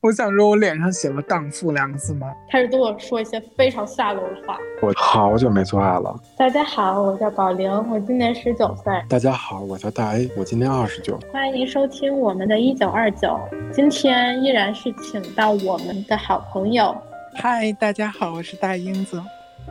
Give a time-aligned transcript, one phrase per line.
[0.00, 2.28] 我想说，我脸上写了“荡妇”两个字吗？
[2.52, 4.56] 开始对我说一些非常下流的话。
[4.80, 6.14] 我好久没做爱了。
[6.36, 8.92] 大家好，我叫宝玲，我今年十九岁。
[9.08, 11.18] 大家好，我叫大 A，我今年二十九。
[11.32, 13.26] 欢迎收听我们的《一九二九》，
[13.72, 16.96] 今天依然是请到我们的好朋友。
[17.34, 19.20] 嗨，大家好，我是大英子。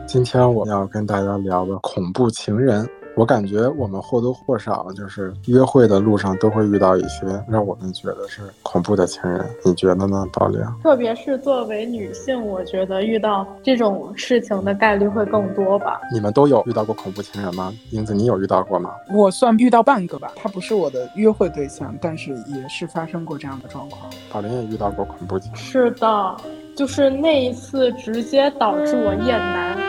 [0.06, 2.86] 今天我要跟大家聊的恐怖情人。
[3.18, 10.64] 我感觉我们或多或少就是约会的路上都会遇到一些让我们觉得是恐怖的情人，你觉得呢，宝玲？
[10.84, 16.00] 特别是作为女性，我觉得遇到这种事情的概率会更多吧。
[16.12, 17.74] 你们都有遇到过恐怖情人吗？
[17.90, 18.92] 英子，你有遇到过吗？
[19.12, 24.08] 我算遇到半个吧，他不是我的约会对象，但是也是发生过这样的状况。
[24.30, 25.60] 宝玲也遇到过恐怖情人。
[25.60, 26.36] 是的，
[26.76, 29.87] 就是那一次直接导致我厌男。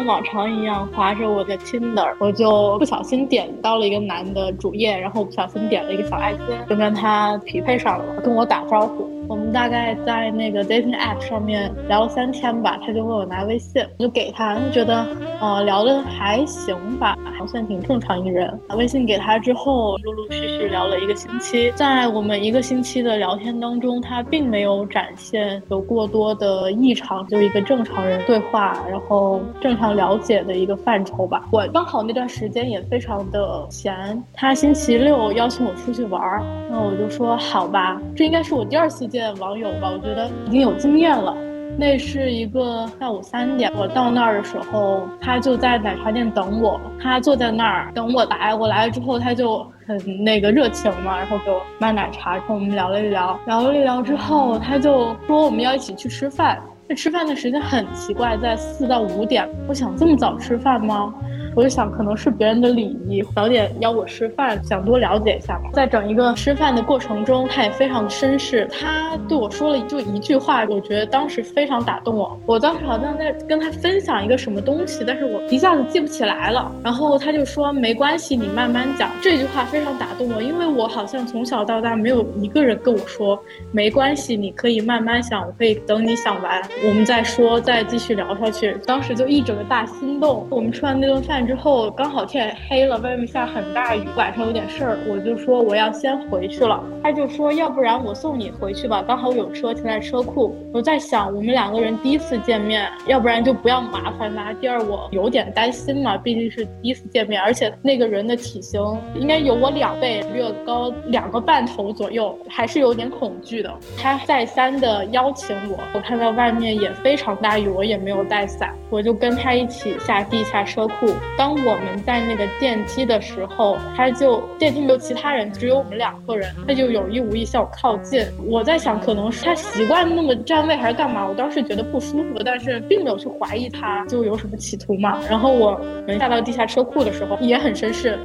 [0.00, 9.06] 像往常一样划着我的 Tinder，我就不小心点到了一个男的主页，然后不小心点了一个小爱心，就跟他匹配上了，跟我打招呼。
[9.52, 15.06] 大概在那个 dating app 上面聊了三天吧，他就问我拿微信，我就给他，就觉得，
[15.40, 18.58] 呃，聊的还行吧，还算挺正常一人。
[18.68, 31.48] 把微信给他之后，陆陆续续聊了一个星期，在我们一个星期的聊天当中，他并没有展现有过多的异常，就一个正常人对话，然后正常了解的一个范畴吧。
[31.50, 36.22] 我刚好那段时间也非常的闲，他星期六邀请我出去玩，
[36.70, 39.34] 那我就说好吧，这应该是我第二次见。
[39.40, 41.34] 网友吧，我觉得已经有经验了。
[41.78, 46.78] 那是一个下午三点，我到那儿的时候，他就在奶茶店等我。
[47.00, 53.38] 他坐在那儿等我来，我来了之后，他就很那个热情嘛，然后给我买奶茶，跟我们聊了一聊。
[53.46, 56.60] 聊了一聊之后，他就说我们要一起去吃饭。
[56.88, 59.48] 那吃饭的时间很奇怪，在四到五点。
[59.68, 61.14] 我想这么早吃饭吗？
[61.54, 65.70] 我就想，可能是别人的礼仪，早点邀我吃饭，想多了解一下嘛。
[65.72, 68.68] 在整一个吃饭的过程中，他也非常绅士。
[68.70, 72.38] 他对我说了就一句话，我觉得当时非常打动我。
[72.46, 76.70] 我当时好像在跟他分享一个什么东西，但是我一下子记不起来了。
[76.84, 79.10] 然后他就说没关系，你慢慢讲。
[79.20, 83.36] 这句话非常打动我，因为我好像从小到大没有一个人跟我说
[83.72, 88.76] 没关系，你可以慢慢想，我可以等你想完，我们再说，再继续聊下去。
[88.86, 90.46] 当时就一整个大心动。
[90.48, 91.39] 我们吃完那顿饭。
[91.46, 96.82] 之后刚好天黑了，外面下很大雨，晚上有点事儿，我就说我要先回去了。
[97.02, 100.54] 他就说要不然我送你回去吧，刚好有车停在车库。
[100.72, 104.52] 我在想我们两个人第一次见面，要不然就不要麻烦他。
[104.54, 108.80] 第二我有点担心嘛，毕竟是第一次见面，而且那个人的体型
[109.14, 113.72] 应该有我两倍，略高两个半头左右，还是有点恐惧的。
[113.98, 121.08] 他再三的邀请我，我看到外面也非常大雨，我也没有带伞，我就跟他一起下地下车库。
[121.38, 128.26] 当我们在那个电梯的时候，他就电梯没有其他人，只有我们两个人，他就有意无意向我靠近。
[128.46, 131.26] 我在想，可能是他习惯那么站位还是干嘛？
[131.26, 135.18] 我当时觉得不舒服，但是并没有去怀疑他就有什么企图嘛。
[135.28, 138.18] 然后我们下到地下车库的时候也很绅士，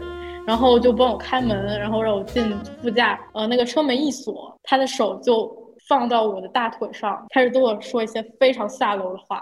[0.45, 3.17] 然后就帮我开门，然后让我进副驾。
[3.33, 5.49] 呃，那个车门一锁，他的手就
[5.87, 9.41] 放到我的大腿上，开始对我说一些非常下流的话。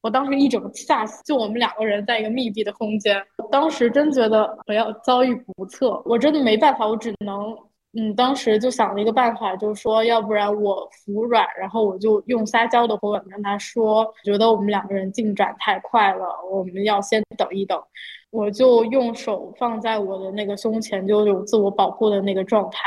[0.00, 3.20] 我当时一整个吓死，就我们两个人在一个密闭的空间，
[3.50, 7.56] 当时真觉得我要遭遇不测，我真的没办法，我只能，
[7.94, 17.82] 嗯，当时就想了一个办法，就是说，要不然我服软，然后我就用撒娇的口吻跟他说，觉得我们两个人进展太快了，我们要先等一等，
[18.30, 22.78] 我就用手放在我的那个胸前，就有自我保护的那个状态。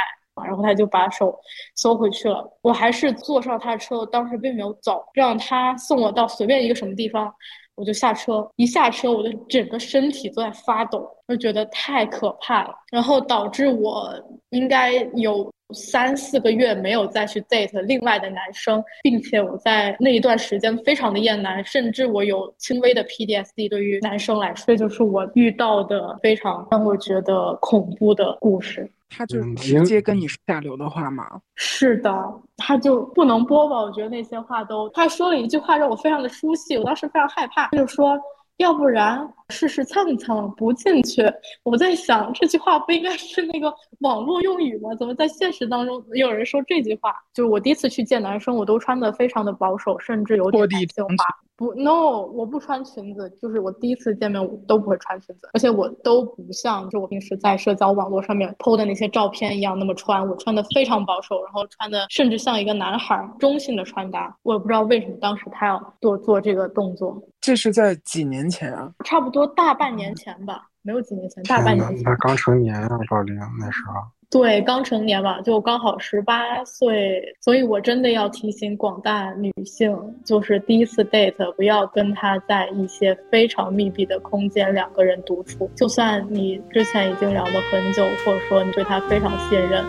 [0.45, 1.37] 然后他就把手
[1.75, 2.49] 收回去了。
[2.61, 7.33] 我还是坐上他的车，我当时并没有走，让他送我到随便一个什么地方，
[7.75, 8.49] 我就下车。
[8.55, 12.73] 一下车，我的整个身体都在发抖，就觉得太可怕了。
[12.91, 14.13] 然后导致我
[14.49, 23.69] 应该有三四个月没有再去 date 另外的男生，并且我在那一段时间非常的厌男，甚至我有轻微的 PDSD。
[23.69, 28.89] 对于男生来说，这就是我遇到的非常让我觉得恐怖的故事。
[29.11, 31.41] 他就直接跟你说下流的话吗？
[31.55, 33.75] 是的，他就不能播吧？
[33.75, 38.17] 我觉得那些话都，他说了一句话让我非常的出戏，我当时非常害怕，他就说。
[38.57, 41.23] 要不然试试蹭蹭不进去。
[41.63, 44.93] 我在想这句话不应该是那个网络用语吗？
[44.99, 47.11] 怎么在现实当中有人说这句话？
[47.33, 51.25] 就是我第一次去见男生，我都穿的非常的保守，甚至有点男性化。
[51.57, 53.29] 不，no，我不穿裙子。
[53.41, 60.27] 就是我第一次见面，我都不会穿裙子，而且我都不像就我平时在社交网络上面 PO 的那些照片一样那么穿。
[60.27, 64.35] 我穿的非常保守，然后穿的甚至像一个男孩，中性的穿搭。
[64.41, 67.21] 我也不知道为什么当时他要做做这个动作。
[67.39, 68.91] 这是在几年前啊？
[69.05, 70.67] 差不多大半年前吧。
[70.81, 72.03] 没有几年前，大半年前。
[72.03, 73.93] 他刚成年啊，宝玲那时候。
[74.31, 79.93] 对，刚成年嘛，就刚好十八岁，所以我真的要提醒广大女性，
[80.23, 89.83] 就是第一次 date 不要跟他在一些非常密闭的空间两个人独处，就算你之前已经聊了很久，或者说你对他非常信任。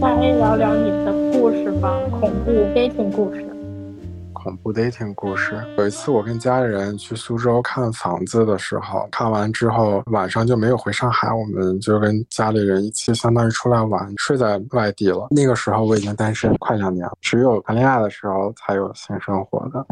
[0.00, 3.55] 来聊聊你的故事吧，恐怖 dating 故事。
[4.66, 5.64] 恐怖 dating 故事。
[5.78, 15.28] 有一次，我跟家里人去苏州看房子的时候，看完之后晚上就没有回上海，我们就跟家里人一起，相当于出来玩，睡在外地了。
[15.30, 19.86] 那个时候我已经单身快两年了，只有谈恋爱的时候才有性生活的。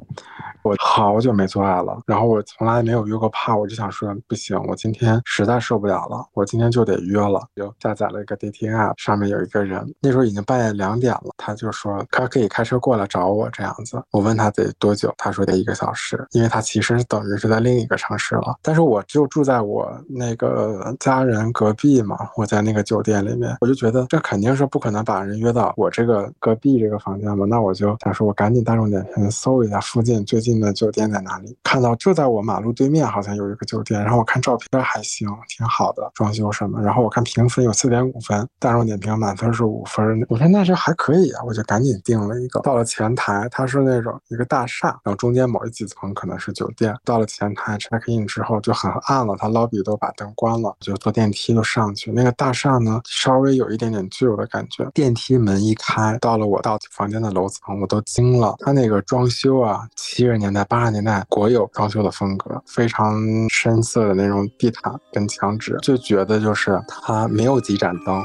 [0.64, 30.54] 我好久没做爱了，然后我从来没有约过炮，我就想说不行，我今天实在受不了了，我今天就得约了，就下载了一个 dating app，上面有一个人，那时候已经半夜两点了，他就说他可以开车过来找我这样子，我问他得得多久，他说得一个小时，因为他其实等于是在另一个城市了，但是我就住在我那个家人隔壁嘛，我在那个酒店里面，我就觉得这肯定是不可能把人约到我这个隔壁这个房间嘛，那我就想说我赶紧大众点评搜一下附近最近。
[30.54, 31.58] 的酒店在哪里？
[31.64, 34.00] 看到就在我马路对面，好像有一个酒店。
[34.00, 36.80] 然后我看照片还行，挺好的，装修什么。
[36.80, 40.24] 然后我看评分有四点五分，大众点评满分是五分。
[40.28, 42.60] 我说那这还可以啊，我就赶紧订了一个。
[42.60, 46.94] 到了前台，他是那种一个大厦，然后中间某一几层可能是酒店。
[47.04, 52.12] 到了前台 check in 之后就很暗了，他 lobby 都把灯关了，就坐电梯就上去。
[52.12, 54.88] 那个大厦呢，稍微有一点点旧的感觉。
[54.94, 58.54] 电梯门一开，到了我到房间的楼层，我都惊了。
[58.60, 60.54] 它那个装修啊，七十年。
[60.54, 68.22] 代八十年代国有装修的风格，非常深色的那种地毯跟墙纸，就觉得就是它没有几盏灯，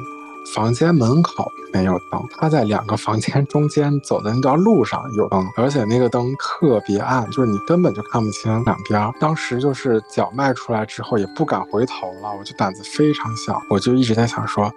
[0.56, 9.14] 房间门口没有灯，他在两个房间中间走的那条路上有灯，而且那个灯特别暗，就是你根本就看不清两边。
[9.20, 14.72] 当时就是脚迈出来之后也不敢回头了，我就胆子非常小，我就一直在想说，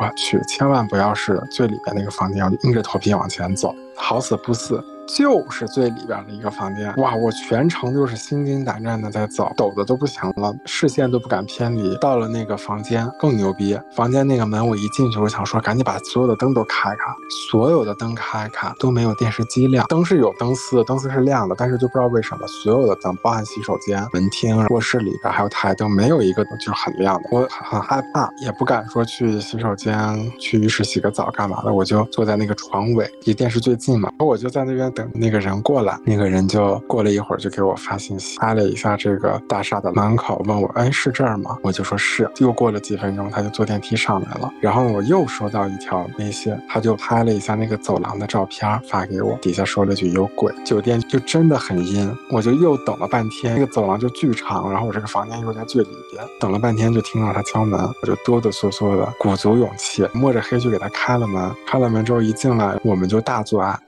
[0.00, 4.82] 我去，千万不要是最里边那个房间，我就硬着头皮往前走，好死不死。
[5.06, 7.14] 就是最里边的一个房间，哇！
[7.14, 11.94] 我全程就是心惊胆战的在走，抖的都不行了，视线都不敢偏离。
[11.96, 17.12] 到了那个房间更牛逼，房间那个门我一进去，我想说赶紧把所有的灯都开开，
[17.50, 27.28] 所有的灯开开都没有电视机亮，灯是有灯丝，灯丝是亮的，但是就不知道为什么所有的灯，包含洗手间、门厅、卧室里边还有台灯，没有一个灯就是很亮的。
[27.32, 34.91] 我很害怕，也不敢说去洗手间、去浴室洗个澡干嘛的，我就坐在那个床尾，离电视最近嘛，我就在那边。
[34.92, 41.56] 等那个人过来，那个人就过了一会儿就给我发信息，拍了一下这个大厦的门口，问我，哎，是这儿吗？
[41.62, 42.30] 我就说是。
[42.38, 50.52] 又过了几分钟，他就坐电梯上来了，然后我又收到一条微信，他就拍了一下那个走廊的照片发给我，底下说了句有鬼。
[50.64, 61.50] 酒店就真的很阴，我就又等了半天，那个走廊就巨长，然后我这个房间又在最里边，等了半天就听到他敲门，我就哆哆嗦嗦的鼓足勇气，摸着黑去给他开了门。
[61.66, 63.78] 开了门之后一进来，我们就大作案。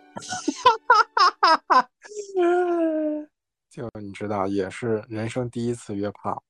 [1.40, 1.88] 哈哈，
[3.70, 6.42] 就你知道，也是人生第一次约炮，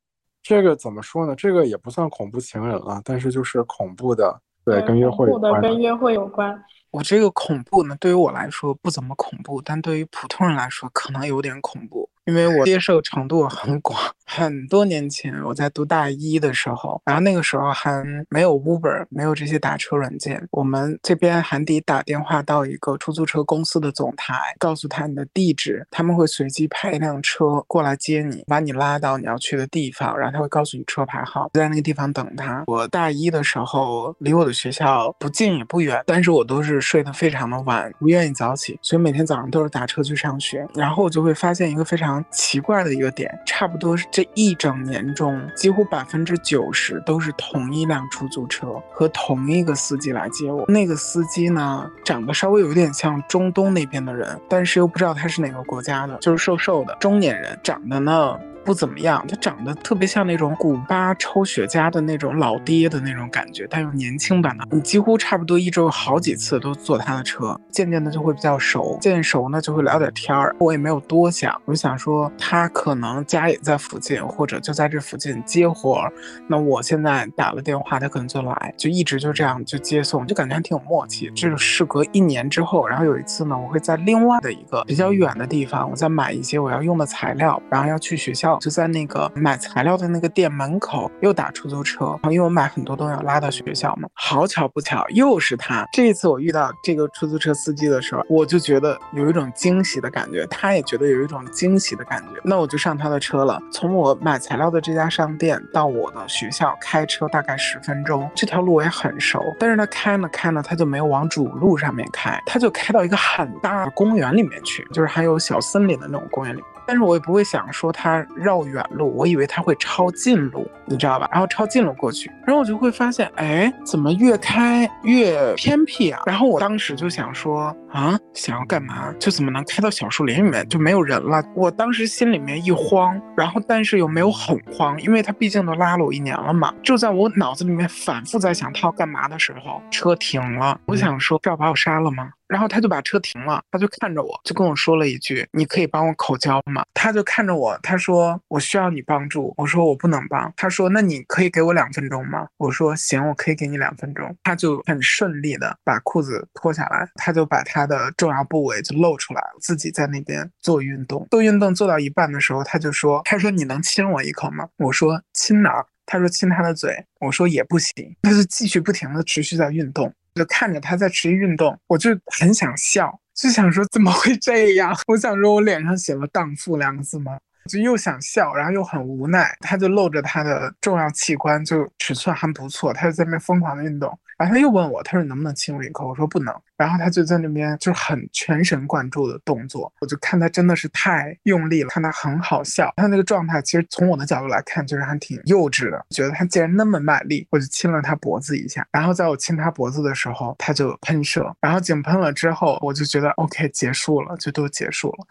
[0.42, 1.34] 这个怎么说呢？
[1.34, 5.62] 这个也不算恐怖情人了，但是就是恐怖的，对，跟约会有关。
[5.62, 6.62] 跟约会有关。
[6.94, 12.08] 我这个恐怖呢，对于我来说不怎么恐怖，但对于普通人来说可能有点恐怖。
[12.26, 32.64] 因为我接受程度很广， 很多年前我在读大一的时候，然后那个时候还没有 Uber，没有这些打车软件，我们这边还得打电话到一个出租车公司的总台，告诉他你的地址，他们会随机派一辆车过来接你，把你拉到你要去的地方，然后他会告诉你车牌号，在那个地方等他。
[32.66, 42.22] 我大一的时候离我的学校不近也不远，但是我都是睡得非常的晚，不愿意早起，所以每天早上都是打车去上学，然后我就会发现一个非常。
[42.30, 50.64] 奇怪的一个点，差不多是这一整年中，几乎百分之九十都是同一辆出租车和同一个司机来接我。
[50.68, 58.38] 那个司机呢，长得稍微有点像中东那边的人，但是又不知道他是哪个国家的，就是瘦瘦的中年人，长得呢。
[58.64, 64.66] 不怎么样，他长得特别像那种古巴抽雪茄的那种老爹的那种感觉，但又年轻版的。
[64.70, 70.56] 你几乎差不多一周好几次都坐他的车，渐渐的就会比较熟，渐熟呢就会聊点天儿。
[70.58, 76.12] 我也没有多想，我就想说他可能家也在附近，或者就在这附近接活儿。
[76.48, 81.30] 那我现在打了电话，他可能就来，就一直就这样就接送，就感觉还挺有默契。
[81.36, 88.53] 这是事隔一年之后，然后有一次呢，我会在另外的一个比较远的地方，我在买一些我要用的材料，然后要去学校。
[88.60, 95.86] 就在那个买材料的那个店门口又打出租车，然后因为我买很多东西要拉到学校嘛，好巧不巧又是他。
[95.92, 102.40] 这一次我遇到这个出租车司机的时候，我就觉得有一种惊喜的感觉，他也觉得有一种惊喜的感觉。
[102.44, 109.54] 那我就上他的车了，从我买材料的这家商店到我的学校开车大概十分钟，这条路我也很熟。
[109.58, 116.62] 但是他开呢开呢，他就没有往主路上面开，他就开到一个很大的公园里面去，就是还有小森林的那种公园里。
[116.86, 121.28] 但是我也不会想说他绕远路，我以为他会抄近路，你知道吧？
[121.32, 126.22] 然后抄近路过去，然后我就会发现，哎，怎么越开越偏僻啊？
[126.26, 129.12] 然后我当时就想说，啊，想要干嘛？
[129.18, 131.42] 就怎么能开到小树林里面就没有人了？
[131.54, 136.72] 我当时心里面一慌，然后但是又没有很慌，因为他毕竟都拉了我一年了嘛。
[136.82, 140.78] 就在我脑子里面反复在想他要干嘛的时候，车停了。
[140.86, 142.30] 我想说，是要把我杀了吗？
[142.48, 161.26] 然后他就把车停了，他就看着我，就跟我说了一句：“你可以帮我口交吗？”他就看着我，他说：“我需要你帮助。”我说：“我不能帮。”他说：“那你可以给我两分钟吗？”我说：“行，我可以给你两分钟。”他就很顺利的把裤子脱下来，他就把他的重要部位就露出来，自己在那边做运动。
[161.30, 170.12] 做运动做到一半的时候，他就说：“他说你能亲我一口吗？”我说：“亲哪儿？”他说：“亲他的嘴。”我说：“也不行。”他就继续不停的持续在运动。
[170.34, 174.96] 就看着他在持续运动，我就很想笑，就想说怎么会这样？
[175.06, 177.38] 我想说我脸上写了荡妇两个字吗？
[177.70, 179.56] 就又想笑，然后又很无奈。
[179.60, 184.18] 他就露着他的重要器官，就尺寸还不错，他就在那疯狂的运动。
[184.36, 186.08] 然后他又问我，他说能不能亲我一口？
[186.08, 186.52] 我说不能。
[186.76, 198.86] 然后他就在那边就是很全神贯注的动作，我就看他真的是太用力了，看他很好笑，他那个状态其实从我的角度来看就是还挺幼稚的，觉得他竟然那么卖力，我就亲了他脖子一下。
[198.90, 205.26] 然后在我亲他脖子的时候，他就喷射，然后井喷了之后，我就觉得 OK 结束了，就都结束了。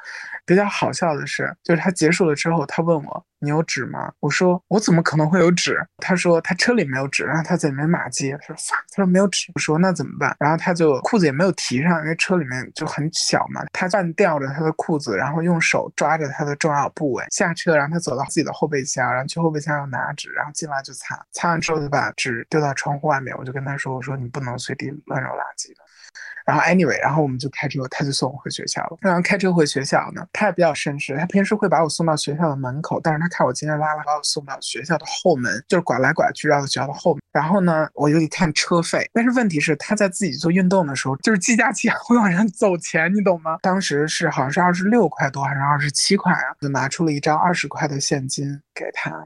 [0.46, 3.26] 比较好笑的是，就是他结束了之后，他问我。
[3.44, 4.10] 你有纸吗？
[4.22, 5.78] 我说我怎么可能会有纸？
[5.98, 8.32] 他说他车里没有纸，然后他在里面码机。
[8.32, 8.56] 他说
[8.90, 9.52] 他说没有纸。
[9.56, 10.34] 我说那怎么办？
[10.40, 13.62] 然后他就裤子也没有提上，因为车里面就很小嘛。
[13.74, 23.36] 他半吊着他的裤子，然后用手抓着他的重要部位下车，然后他走到自己的后备箱，然后去后备箱要拿纸，然后进来就擦，擦完之后就把纸丢到窗户外面。
[23.38, 25.84] 我就跟他说，我说你不能随地乱扔垃圾的。
[26.46, 28.98] 然后 anyway，然后我们就开车，他就送我回学校了。
[29.02, 37.22] 然后开车回学校呢，他也比较绅士，他平时会把我送到学校的门口，但是他看我今天拉了，把我送到学校的后门，就是拐来拐去绕到学校的后门。
[37.32, 43.58] 然后呢，我就一看车费，但是问题是他在自己做运动的时候，就是计价器 会往上走钱，你懂吗？
[43.62, 46.52] 当时是好像是二十六块多还是二十七块啊？
[46.60, 49.26] 就拿出了一张二十块的现金给他。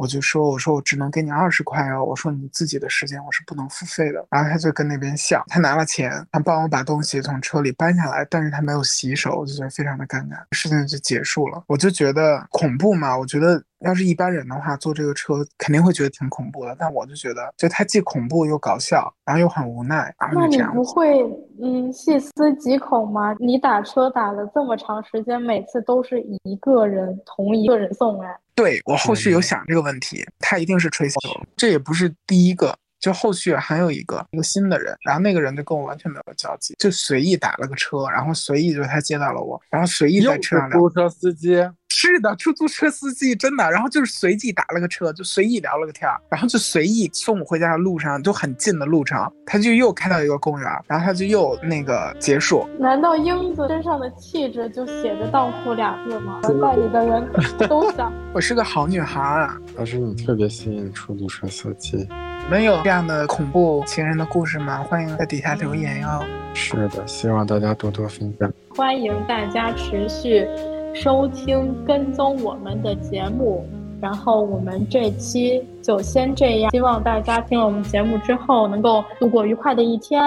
[0.00, 4.26] 我就说，我说我只能给你二十块哦，我说你自己的时间我是不能付费的。
[4.30, 11.62] 然后他就跟那边笑，他拿了钱，他帮我把东西从车里搬下来，但是他没有洗手，我就觉得非常的尴尬，事情就结束了。
[11.66, 20.14] 我就觉得恐怖嘛，我觉得要是一般人的话，坐这个车肯定会觉得挺恐怖的，但我就觉得，就它既恐怖又搞笑，然后又很无奈。
[20.32, 21.22] 那你不会
[21.62, 23.34] 嗯细思极恐吗？
[23.38, 28.36] 你打车打了这么长时间，每次都是一个人同一个人送哎。
[28.54, 31.18] 对我后续有想这个问题，他一定是吹球，
[31.56, 40.78] 这也不是第一个，就后续还有一个一个新的人，然后那个人就跟我完全没有交集，就随意打了个车，然后随意就他接到了我，然后随意在车上聊。
[40.78, 41.68] 出租车司机。
[41.92, 52.66] 是的，出租车司机真的，然后就是随机打了个车，就随意聊了个天儿，然后就随意送我回家的路上就很近的路程，他就又开到一个公园，然后他就又那个结束。
[52.78, 56.40] 难道英子身上的气质就写着荡妇俩字吗？
[56.42, 57.28] 带你的人
[57.68, 58.10] 都想。
[58.32, 59.58] 我是个好女孩啊。
[59.76, 62.08] 还是你特别吸引出租车司机？
[62.50, 64.82] 没有这样的恐怖情人的故事吗？
[64.82, 66.08] 欢迎在底下留言哟。
[66.52, 68.52] 是的，希望大家多多分享。
[68.76, 70.46] 欢迎大家持续。
[70.92, 73.64] 收听跟踪我们的节目，
[74.00, 76.70] 然后我们这期就先这样。
[76.72, 80.20] 希望大家听了我们节目之后能够度过愉快的一天。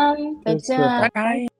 [0.45, 1.52] 再见，拜拜。